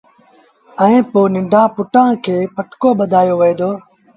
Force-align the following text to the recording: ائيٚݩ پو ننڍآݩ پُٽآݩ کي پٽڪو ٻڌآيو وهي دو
ائيٚݩ 0.83 1.07
پو 1.11 1.21
ننڍآݩ 1.33 1.73
پُٽآݩ 1.75 2.13
کي 2.23 2.37
پٽڪو 2.55 2.89
ٻڌآيو 2.99 3.35
وهي 3.39 3.53
دو 3.59 3.69